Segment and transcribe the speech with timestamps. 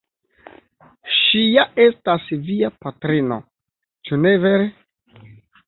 [1.17, 3.39] Ŝi ja estas via patrino,
[4.09, 4.69] ĉu ne vere?